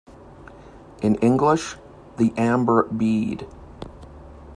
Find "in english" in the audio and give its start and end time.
1.03-1.75